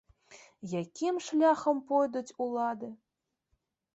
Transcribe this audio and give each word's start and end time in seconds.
Якім 0.81 1.19
шляхам 1.25 1.77
пойдуць 1.91 2.35
улады? 2.45 2.89